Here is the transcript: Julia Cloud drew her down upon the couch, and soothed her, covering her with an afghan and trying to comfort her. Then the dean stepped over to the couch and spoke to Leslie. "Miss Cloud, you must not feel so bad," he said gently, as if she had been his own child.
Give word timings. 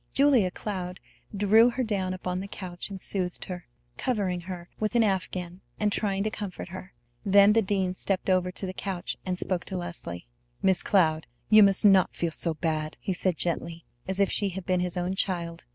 Julia 0.15 0.49
Cloud 0.49 0.99
drew 1.37 1.69
her 1.69 1.83
down 1.83 2.15
upon 2.15 2.39
the 2.39 2.47
couch, 2.47 2.89
and 2.89 2.99
soothed 2.99 3.45
her, 3.45 3.67
covering 3.97 4.41
her 4.49 4.67
with 4.79 4.95
an 4.95 5.03
afghan 5.03 5.61
and 5.79 5.91
trying 5.91 6.23
to 6.23 6.31
comfort 6.31 6.69
her. 6.69 6.95
Then 7.23 7.53
the 7.53 7.61
dean 7.61 7.93
stepped 7.93 8.27
over 8.27 8.49
to 8.49 8.65
the 8.65 8.73
couch 8.73 9.15
and 9.27 9.37
spoke 9.37 9.63
to 9.65 9.77
Leslie. 9.77 10.25
"Miss 10.59 10.81
Cloud, 10.81 11.27
you 11.51 11.61
must 11.61 11.85
not 11.85 12.15
feel 12.15 12.31
so 12.31 12.55
bad," 12.55 12.97
he 12.99 13.13
said 13.13 13.37
gently, 13.37 13.85
as 14.07 14.19
if 14.19 14.31
she 14.31 14.49
had 14.49 14.65
been 14.65 14.79
his 14.79 14.97
own 14.97 15.13
child. 15.13 15.65